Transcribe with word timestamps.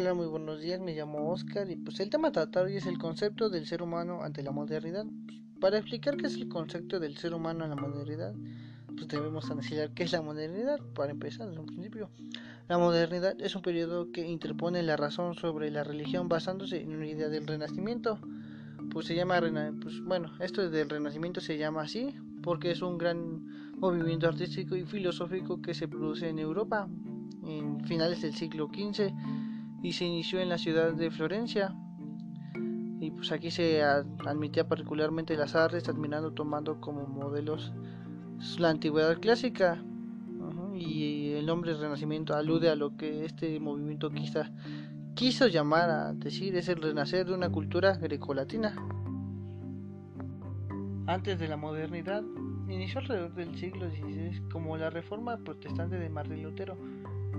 Hola, 0.00 0.14
muy 0.14 0.28
buenos 0.28 0.60
días, 0.60 0.80
me 0.80 0.94
llamo 0.94 1.28
Oscar 1.28 1.68
y 1.68 1.74
pues 1.74 1.98
el 1.98 2.08
tema 2.08 2.30
tratado 2.30 2.66
hoy 2.66 2.76
es 2.76 2.86
el 2.86 2.98
concepto 2.98 3.50
del 3.50 3.66
ser 3.66 3.82
humano 3.82 4.22
ante 4.22 4.44
la 4.44 4.52
modernidad. 4.52 5.04
Para 5.60 5.78
explicar 5.78 6.16
qué 6.16 6.28
es 6.28 6.36
el 6.36 6.48
concepto 6.48 7.00
del 7.00 7.16
ser 7.16 7.34
humano 7.34 7.64
en 7.64 7.70
la 7.70 7.76
modernidad, 7.76 8.32
pues 8.94 9.08
debemos 9.08 9.50
analizar 9.50 9.90
qué 9.94 10.04
es 10.04 10.12
la 10.12 10.22
modernidad 10.22 10.78
para 10.94 11.10
empezar 11.10 11.48
desde 11.48 11.58
un 11.58 11.66
principio. 11.66 12.10
La 12.68 12.78
modernidad 12.78 13.34
es 13.40 13.56
un 13.56 13.62
periodo 13.62 14.12
que 14.12 14.24
interpone 14.24 14.84
la 14.84 14.96
razón 14.96 15.34
sobre 15.34 15.68
la 15.72 15.82
religión 15.82 16.28
basándose 16.28 16.80
en 16.80 16.94
una 16.94 17.08
idea 17.08 17.28
del 17.28 17.48
renacimiento. 17.48 18.20
Pues 18.92 19.04
se 19.08 19.16
llama, 19.16 19.40
pues 19.82 20.00
bueno, 20.04 20.30
esto 20.38 20.70
del 20.70 20.88
renacimiento 20.88 21.40
se 21.40 21.58
llama 21.58 21.82
así 21.82 22.14
porque 22.44 22.70
es 22.70 22.82
un 22.82 22.98
gran 22.98 23.74
movimiento 23.78 24.28
artístico 24.28 24.76
y 24.76 24.84
filosófico 24.84 25.60
que 25.60 25.74
se 25.74 25.88
produce 25.88 26.28
en 26.28 26.38
Europa 26.38 26.88
en 27.42 27.84
finales 27.84 28.22
del 28.22 28.34
siglo 28.36 28.68
XV 28.72 29.12
y 29.82 29.92
se 29.92 30.04
inició 30.04 30.40
en 30.40 30.48
la 30.48 30.58
ciudad 30.58 30.92
de 30.92 31.10
Florencia. 31.10 31.74
Y 33.00 33.10
pues 33.12 33.30
aquí 33.32 33.50
se 33.50 33.82
admitía 33.82 34.66
particularmente 34.66 35.36
las 35.36 35.54
artes, 35.54 35.88
admirando 35.88 36.32
tomando 36.32 36.80
como 36.80 37.06
modelos 37.06 37.72
la 38.58 38.70
antigüedad 38.70 39.18
clásica. 39.20 39.82
Y 40.74 41.32
el 41.32 41.46
nombre 41.46 41.74
Renacimiento 41.74 42.34
alude 42.34 42.70
a 42.70 42.76
lo 42.76 42.96
que 42.96 43.24
este 43.24 43.58
movimiento 43.58 44.10
quizá 44.10 44.52
quiso 45.14 45.48
llamar 45.48 45.90
a 45.90 46.12
decir 46.12 46.54
es 46.56 46.68
el 46.68 46.80
renacer 46.80 47.26
de 47.26 47.34
una 47.34 47.50
cultura 47.50 47.96
grecolatina. 47.96 48.76
Antes 51.08 51.40
de 51.40 51.48
la 51.48 51.56
modernidad, 51.56 52.22
inició 52.68 53.00
alrededor 53.00 53.34
del 53.34 53.56
siglo 53.56 53.90
XVI 53.90 54.48
como 54.52 54.76
la 54.76 54.90
reforma 54.90 55.38
protestante 55.38 55.96
de 55.98 56.08
Martín 56.08 56.42
Lutero, 56.42 56.76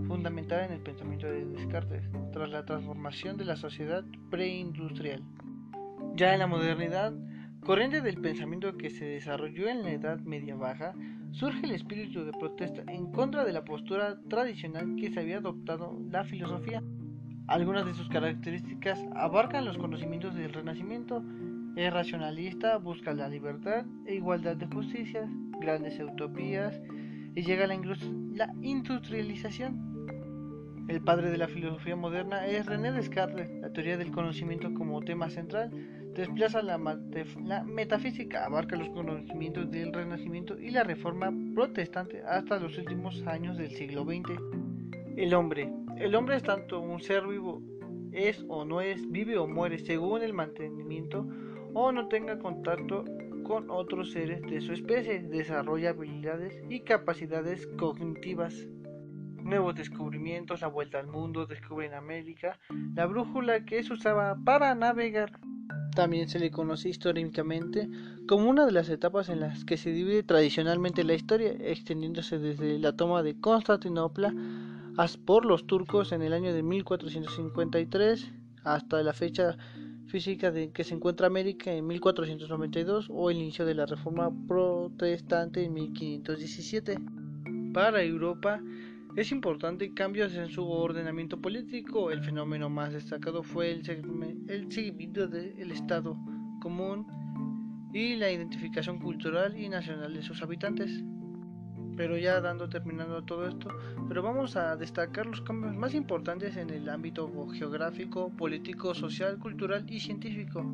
fundamentada 0.09 0.65
en 0.65 0.73
el 0.73 0.81
pensamiento 0.81 1.27
de 1.27 1.45
Descartes, 1.45 2.03
tras 2.33 2.49
la 2.49 2.65
transformación 2.65 3.37
de 3.37 3.45
la 3.45 3.55
sociedad 3.55 4.03
preindustrial. 4.31 5.21
Ya 6.15 6.33
en 6.33 6.39
la 6.39 6.47
modernidad, 6.47 7.13
corriente 7.59 8.01
del 8.01 8.19
pensamiento 8.19 8.75
que 8.75 8.89
se 8.89 9.05
desarrolló 9.05 9.69
en 9.69 9.83
la 9.83 9.91
Edad 9.91 10.19
Media 10.21 10.55
Baja, 10.55 10.95
surge 11.29 11.63
el 11.63 11.73
espíritu 11.73 12.25
de 12.25 12.31
protesta 12.31 12.81
en 12.91 13.11
contra 13.11 13.45
de 13.45 13.53
la 13.53 13.63
postura 13.63 14.19
tradicional 14.27 14.95
que 14.95 15.11
se 15.11 15.19
había 15.19 15.37
adoptado 15.37 15.95
la 16.09 16.23
filosofía. 16.23 16.81
Algunas 17.45 17.85
de 17.85 17.93
sus 17.93 18.09
características 18.09 18.99
abarcan 19.15 19.63
los 19.63 19.77
conocimientos 19.77 20.33
del 20.33 20.53
Renacimiento, 20.53 21.23
es 21.75 21.93
racionalista, 21.93 22.77
busca 22.77 23.13
la 23.13 23.29
libertad 23.29 23.85
e 24.07 24.15
igualdad 24.15 24.55
de 24.55 24.65
justicias, 24.65 25.29
grandes 25.61 25.99
utopías 25.99 26.81
y 27.35 27.43
llega 27.43 27.65
a 27.65 27.67
la, 27.67 27.79
la 28.33 28.53
industrialización. 28.63 29.88
El 30.89 31.01
padre 31.01 31.29
de 31.29 31.37
la 31.37 31.47
filosofía 31.47 31.95
moderna 31.95 32.47
es 32.47 32.65
René 32.65 32.91
Descartes. 32.91 33.47
La 33.61 33.71
teoría 33.71 33.95
del 33.95 34.11
conocimiento 34.11 34.73
como 34.73 35.01
tema 35.01 35.29
central 35.29 35.69
desplaza 36.15 36.63
la, 36.63 36.79
la, 36.79 37.63
metafísica, 37.63 38.43
abarca 38.43 38.75
los 38.75 38.89
conocimientos 38.89 39.69
del 39.69 39.93
Renacimiento 39.93 40.57
y 40.57 40.71
la 40.71 40.83
Reforma 40.83 41.31
protestante 41.53 42.23
hasta 42.23 42.59
los 42.59 42.75
últimos 42.79 43.21
años 43.27 43.59
del 43.59 43.69
siglo 43.69 44.03
XX. 44.03 44.31
El 45.15 45.35
hombre. 45.35 45.71
El 45.97 46.15
hombre 46.15 46.37
es 46.37 46.43
tanto 46.43 46.79
un 46.79 46.99
ser 46.99 47.27
vivo, 47.27 47.61
es 48.11 48.43
o 48.47 48.65
no 48.65 48.81
es, 48.81 49.07
vive 49.11 49.37
o 49.37 49.45
muere 49.45 49.77
según 49.77 50.23
el 50.23 50.33
mantenimiento 50.33 51.27
o 51.75 51.91
no 51.91 52.07
tenga 52.07 52.39
contacto 52.39 53.05
con 53.43 53.69
otros 53.69 54.11
seres 54.11 54.41
de 54.41 54.59
su 54.59 54.73
especie, 54.73 55.21
desarrolla 55.21 55.91
habilidades 55.91 56.59
y 56.67 56.79
capacidades 56.79 57.67
cognitivas 57.77 58.67
nuevos 59.43 59.75
descubrimientos, 59.75 60.61
la 60.61 60.67
vuelta 60.67 60.99
al 60.99 61.07
mundo, 61.07 61.45
descubren 61.45 61.93
América, 61.93 62.59
la 62.95 63.05
brújula 63.05 63.65
que 63.65 63.83
se 63.83 63.93
usaba 63.93 64.37
para 64.43 64.75
navegar. 64.75 65.31
También 65.95 66.29
se 66.29 66.39
le 66.39 66.51
conoce 66.51 66.89
históricamente 66.89 67.89
como 68.27 68.49
una 68.49 68.65
de 68.65 68.71
las 68.71 68.89
etapas 68.89 69.29
en 69.29 69.39
las 69.39 69.65
que 69.65 69.77
se 69.77 69.91
divide 69.91 70.23
tradicionalmente 70.23 71.03
la 71.03 71.15
historia, 71.15 71.51
extendiéndose 71.59 72.37
desde 72.37 72.79
la 72.79 72.95
toma 72.95 73.23
de 73.23 73.39
Constantinopla 73.39 74.33
por 75.25 75.45
los 75.45 75.65
turcos 75.65 76.11
en 76.11 76.21
el 76.21 76.33
año 76.33 76.53
de 76.53 76.61
1453 76.61 78.31
hasta 78.65 79.01
la 79.01 79.13
fecha 79.13 79.57
física 80.07 80.51
de 80.51 80.71
que 80.71 80.83
se 80.83 80.95
encuentra 80.95 81.27
América 81.27 81.71
en 81.71 81.87
1492 81.87 83.07
o 83.09 83.29
el 83.29 83.37
inicio 83.37 83.65
de 83.65 83.75
la 83.75 83.85
Reforma 83.85 84.29
Protestante 84.47 85.63
en 85.63 85.73
1517. 85.73 86.99
Para 87.73 88.01
Europa, 88.01 88.59
es 89.15 89.31
importante 89.31 89.93
cambios 89.93 90.35
en 90.35 90.49
su 90.49 90.69
ordenamiento 90.69 91.39
político. 91.41 92.11
El 92.11 92.23
fenómeno 92.23 92.69
más 92.69 92.93
destacado 92.93 93.43
fue 93.43 93.71
el, 93.71 93.83
seguimiento 94.71 95.27
del 95.27 95.71
Estado 95.71 96.17
común 96.61 97.07
y 97.93 98.15
la 98.15 98.31
identificación 98.31 98.99
cultural 98.99 99.57
y 99.57 99.67
nacional 99.67 100.13
de 100.13 100.21
sus 100.21 100.41
habitantes. 100.41 101.03
Pero 101.97 102.17
ya 102.17 102.39
dando 102.39 102.69
terminando 102.69 103.23
todo 103.25 103.47
esto, 103.47 103.69
pero 104.07 104.23
vamos 104.23 104.55
a 104.55 104.77
destacar 104.77 105.25
los 105.25 105.41
cambios 105.41 105.75
más 105.75 105.93
importantes 105.93 106.55
en 106.55 106.69
el 106.69 106.87
ámbito 106.87 107.29
geográfico, 107.49 108.29
político, 108.29 108.93
social, 108.93 109.37
cultural 109.37 109.85
y 109.89 109.99
científico. 109.99 110.71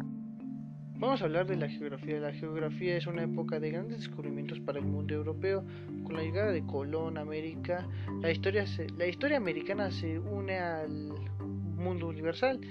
Vamos 0.98 1.22
a 1.22 1.26
hablar 1.26 1.46
de 1.46 1.58
la 1.58 1.68
geografía. 1.68 2.20
La 2.22 2.32
geografía 2.32 2.96
es 2.96 3.06
una 3.06 3.24
época 3.24 3.60
de 3.60 3.70
grandes 3.70 3.98
descubrimientos 3.98 4.62
para 4.62 4.80
el 4.80 4.86
mundo 4.86 5.14
europeo. 5.14 5.66
Con 6.06 6.16
la 6.16 6.22
llegada 6.24 6.54
de 6.54 6.66
Colón 6.66 7.18
a 7.18 7.22
América, 7.22 7.86
la 8.22 8.32
historia, 8.32 8.64
la 8.98 9.06
historia 9.06 9.36
americana 9.36 9.92
se 9.92 10.18
une 10.18 10.58
al 10.58 11.14
mundo 11.76 12.08
universal 12.08 12.62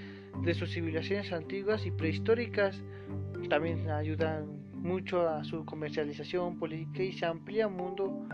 de 0.42 0.54
sus 0.54 0.72
civilizaciones 0.72 1.32
antiguas 1.34 1.84
y 1.84 1.90
prehistóricas. 1.90 2.82
También 3.50 3.90
ayudan 3.90 4.46
mucho 4.72 5.28
a 5.28 5.44
su 5.44 5.66
comercialización 5.66 6.58
política 6.58 7.02
y 7.02 7.12
se 7.12 7.26
amplía 7.26 7.68
mundo, 7.68 8.26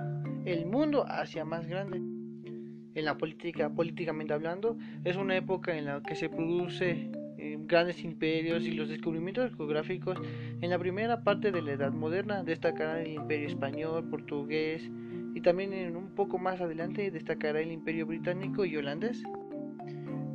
el 0.45 0.67
mundo 0.67 1.05
hacia 1.09 1.45
más 1.45 1.67
grande. 1.67 1.99
En 2.95 3.05
la 3.05 3.19
política, 3.19 3.69
políticamente 3.71 4.34
hablando, 4.34 4.78
es 5.03 5.17
una 5.17 5.37
época 5.37 5.77
en 5.77 5.87
la 5.87 6.01
que 6.01 6.15
se 6.15 6.28
produce 6.28 7.11
grandes 7.71 8.03
imperios 8.03 8.65
y 8.65 8.73
los 8.73 8.89
descubrimientos 8.89 9.55
geográficos 9.57 10.19
en 10.61 10.71
la 10.71 10.79
primera 10.79 11.23
parte 11.23 11.53
de 11.53 11.63
la 11.63 11.73
Edad 11.73 11.93
Moderna 11.93 12.43
destacará 12.43 13.01
el 13.01 13.13
imperio 13.13 13.47
español, 13.47 14.09
portugués 14.11 14.91
y 15.35 15.41
también 15.41 15.73
en 15.73 15.95
un 15.95 16.09
poco 16.17 16.37
más 16.39 16.61
adelante 16.61 17.13
destacará 17.13 17.61
el 17.61 17.71
imperio 17.71 18.07
británico 18.07 18.65
y 18.65 18.77
holandés. 18.77 19.23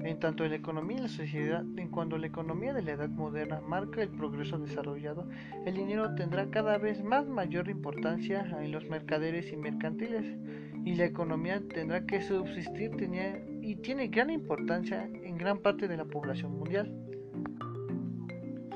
En 0.05 0.19
tanto 0.19 0.45
en 0.45 0.51
la 0.51 0.57
economía 0.57 0.97
y 0.97 1.01
la 1.01 1.07
sociedad, 1.09 1.65
en 1.77 1.89
cuanto 1.89 2.17
la 2.17 2.27
economía 2.27 2.73
de 2.73 2.83
la 2.83 2.91
edad 2.91 3.09
moderna 3.09 3.59
marca 3.59 4.03
el 4.03 4.09
progreso 4.09 4.57
desarrollado, 4.59 5.27
el 5.65 5.75
dinero 5.75 6.13
tendrá 6.15 6.49
cada 6.51 6.77
vez 6.77 7.03
más 7.03 7.27
mayor 7.27 7.67
importancia 7.69 8.47
en 8.61 8.71
los 8.71 8.87
mercaderes 8.87 9.51
y 9.51 9.57
mercantiles, 9.57 10.37
y 10.85 10.93
la 10.93 11.05
economía 11.05 11.59
tendrá 11.73 12.05
que 12.05 12.21
subsistir 12.21 12.91
tenía, 12.91 13.43
y 13.61 13.77
tiene 13.77 14.07
gran 14.07 14.29
importancia 14.29 15.09
en 15.23 15.37
gran 15.37 15.57
parte 15.57 15.87
de 15.87 15.97
la 15.97 16.05
población 16.05 16.51
mundial. 16.59 17.04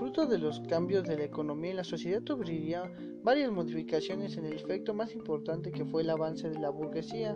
De 0.09 0.39
los 0.39 0.59
cambios 0.61 1.03
de 1.05 1.17
la 1.17 1.23
economía 1.23 1.71
y 1.71 1.75
la 1.75 1.83
sociedad 1.83 2.21
tuviera 2.21 2.91
varias 3.23 3.51
modificaciones 3.51 4.35
en 4.37 4.45
el 4.45 4.53
efecto 4.53 4.93
más 4.93 5.13
importante 5.13 5.71
que 5.71 5.85
fue 5.85 6.01
el 6.01 6.09
avance 6.09 6.49
de 6.49 6.59
la 6.59 6.71
burguesía, 6.71 7.35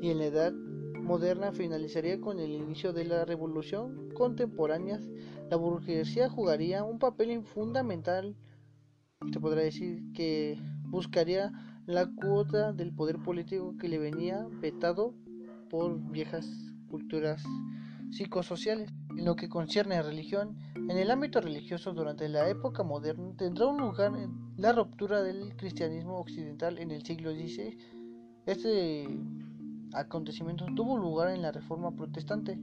y 0.00 0.08
en 0.08 0.18
la 0.18 0.24
edad 0.24 0.52
moderna 0.52 1.52
finalizaría 1.52 2.18
con 2.18 2.40
el 2.40 2.52
inicio 2.52 2.94
de 2.94 3.04
la 3.04 3.26
revolución 3.26 4.08
contemporánea. 4.14 4.98
La 5.50 5.56
burguesía 5.56 6.30
jugaría 6.30 6.84
un 6.84 6.98
papel 6.98 7.44
fundamental, 7.44 8.34
se 9.30 9.38
podrá 9.38 9.60
decir 9.60 10.10
que 10.12 10.58
buscaría 10.86 11.52
la 11.86 12.10
cuota 12.10 12.72
del 12.72 12.92
poder 12.94 13.18
político 13.18 13.76
que 13.78 13.88
le 13.88 13.98
venía 13.98 14.48
vetado 14.60 15.14
por 15.68 16.00
viejas 16.10 16.48
culturas 16.88 17.44
psicosociales. 18.10 18.90
En 19.20 19.26
lo 19.26 19.36
que 19.36 19.50
concierne 19.50 19.96
a 19.96 20.02
religión, 20.02 20.56
en 20.74 20.96
el 20.96 21.10
ámbito 21.10 21.42
religioso 21.42 21.92
durante 21.92 22.26
la 22.30 22.48
época 22.48 22.82
moderna 22.82 23.34
tendrá 23.36 23.66
un 23.66 23.76
lugar 23.76 24.12
la 24.56 24.72
ruptura 24.72 25.22
del 25.22 25.54
cristianismo 25.56 26.18
occidental 26.18 26.78
en 26.78 26.90
el 26.90 27.04
siglo 27.04 27.30
XVI. 27.32 27.76
Este 28.46 29.06
acontecimiento 29.92 30.64
tuvo 30.74 30.96
lugar 30.96 31.34
en 31.34 31.42
la 31.42 31.52
Reforma 31.52 31.94
Protestante. 31.94 32.58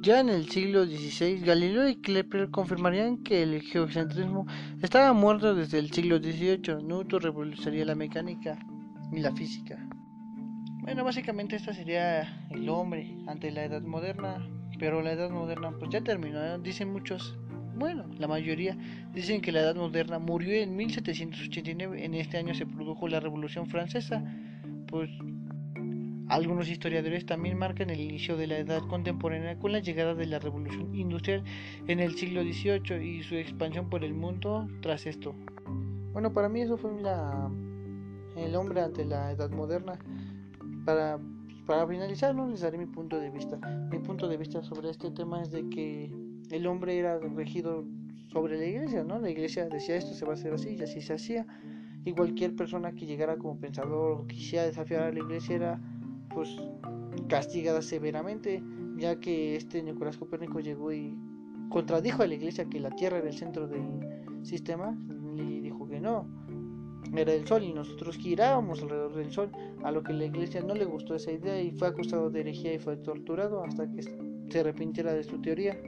Ya 0.00 0.20
en 0.20 0.30
el 0.30 0.48
siglo 0.48 0.86
XVI, 0.86 1.38
Galileo 1.40 1.86
y 1.86 1.96
Kepler 1.96 2.50
confirmarían 2.50 3.22
que 3.22 3.42
el 3.42 3.60
geocentrismo 3.60 4.46
estaba 4.80 5.12
muerto 5.12 5.54
desde 5.54 5.78
el 5.78 5.90
siglo 5.90 6.16
XVIII. 6.16 6.82
Newton 6.82 7.20
revolucionaría 7.20 7.84
la 7.84 7.94
mecánica 7.94 8.58
y 9.12 9.20
la 9.20 9.32
física. 9.32 9.85
Bueno, 10.86 11.02
básicamente 11.02 11.56
esta 11.56 11.74
sería 11.74 12.46
el 12.48 12.68
hombre 12.68 13.12
ante 13.26 13.50
la 13.50 13.64
edad 13.64 13.82
moderna, 13.82 14.48
pero 14.78 15.02
la 15.02 15.12
edad 15.14 15.30
moderna 15.30 15.72
pues 15.76 15.90
ya 15.90 16.00
terminó, 16.00 16.58
dicen 16.60 16.92
muchos, 16.92 17.36
bueno, 17.74 18.06
la 18.18 18.28
mayoría 18.28 18.78
dicen 19.12 19.40
que 19.40 19.50
la 19.50 19.62
edad 19.62 19.74
moderna 19.74 20.20
murió 20.20 20.54
en 20.54 20.76
1789, 20.76 22.04
en 22.04 22.14
este 22.14 22.38
año 22.38 22.54
se 22.54 22.66
produjo 22.66 23.08
la 23.08 23.18
Revolución 23.18 23.66
Francesa, 23.66 24.22
pues 24.86 25.10
Algunos 26.28 26.68
historiadores 26.68 27.24
también 27.24 27.56
marcan 27.56 27.90
el 27.90 28.00
inicio 28.00 28.36
de 28.36 28.48
la 28.48 28.58
edad 28.58 28.80
contemporánea 28.88 29.58
con 29.58 29.70
la 29.72 29.78
llegada 29.78 30.14
de 30.14 30.26
la 30.26 30.40
revolución 30.40 30.92
industrial 30.94 31.44
en 31.86 32.00
el 32.00 32.16
siglo 32.16 32.42
XVIII 32.42 33.04
y 33.04 33.22
su 33.22 33.36
expansión 33.36 33.88
por 33.88 34.02
el 34.02 34.12
mundo 34.12 34.68
tras 34.82 35.06
esto. 35.06 35.34
Bueno, 36.12 36.32
para 36.32 36.48
mí 36.48 36.62
eso 36.62 36.76
fue 36.76 37.00
la, 37.00 37.48
el 38.36 38.56
hombre 38.56 38.80
ante 38.80 39.04
la 39.04 39.30
edad 39.30 39.50
moderna. 39.50 39.98
Para, 40.86 41.18
para 41.66 41.86
finalizar, 41.86 42.34
¿no? 42.34 42.48
les 42.48 42.62
daré 42.62 42.78
mi 42.78 42.86
punto 42.86 43.20
de 43.20 43.28
vista. 43.28 43.58
Mi 43.90 43.98
punto 43.98 44.28
de 44.28 44.38
vista 44.38 44.62
sobre 44.62 44.88
este 44.88 45.10
tema 45.10 45.42
es 45.42 45.50
de 45.50 45.68
que 45.68 46.10
el 46.50 46.66
hombre 46.66 46.98
era 46.98 47.18
regido 47.18 47.84
sobre 48.28 48.56
la 48.56 48.64
iglesia, 48.64 49.04
¿no? 49.04 49.18
La 49.18 49.30
iglesia 49.30 49.68
decía 49.68 49.96
esto 49.96 50.14
se 50.14 50.24
va 50.24 50.32
a 50.32 50.34
hacer 50.34 50.54
así 50.54 50.76
y 50.78 50.82
así 50.82 51.00
se 51.00 51.14
hacía. 51.14 51.46
Y 52.04 52.12
cualquier 52.12 52.54
persona 52.54 52.92
que 52.92 53.04
llegara 53.04 53.36
como 53.36 53.58
pensador 53.58 54.12
o 54.12 54.26
quisiera 54.26 54.64
desafiar 54.64 55.02
a 55.02 55.12
la 55.12 55.18
iglesia 55.18 55.56
era 55.56 55.80
pues 56.32 56.56
castigada 57.28 57.82
severamente, 57.82 58.62
ya 58.96 59.18
que 59.18 59.56
este 59.56 59.82
Nicolás 59.82 60.16
Copérnico 60.16 60.60
llegó 60.60 60.92
y 60.92 61.18
contradijo 61.68 62.22
a 62.22 62.26
la 62.26 62.34
iglesia 62.34 62.66
que 62.66 62.78
la 62.78 62.90
Tierra 62.90 63.18
era 63.18 63.28
el 63.28 63.36
centro 63.36 63.66
del 63.66 64.44
sistema 64.44 64.96
y 65.34 65.60
dijo 65.60 65.88
que 65.88 66.00
no, 66.00 66.28
era 67.14 67.32
el 67.32 67.46
sol 67.46 67.62
y 67.62 67.72
nosotros 67.72 68.16
girábamos 68.16 68.82
alrededor 68.82 69.14
del 69.14 69.32
sol, 69.32 69.50
a 69.84 69.90
lo 69.90 70.02
que 70.02 70.12
la 70.12 70.24
iglesia 70.24 70.60
no 70.60 70.74
le 70.74 70.84
gustó 70.84 71.14
esa 71.14 71.32
idea 71.32 71.60
y 71.60 71.70
fue 71.70 71.88
acusado 71.88 72.30
de 72.30 72.40
herejía 72.40 72.74
y 72.74 72.78
fue 72.78 72.96
torturado 72.96 73.62
hasta 73.62 73.90
que 73.90 74.02
se 74.02 74.60
arrepintiera 74.60 75.12
de 75.12 75.24
su 75.24 75.40
teoría. 75.40 75.78